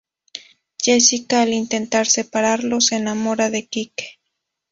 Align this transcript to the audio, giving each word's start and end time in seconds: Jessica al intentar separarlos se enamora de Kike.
Jessica 0.83 1.43
al 1.43 1.53
intentar 1.53 2.07
separarlos 2.07 2.87
se 2.87 2.95
enamora 2.95 3.51
de 3.51 3.67
Kike. 3.67 4.19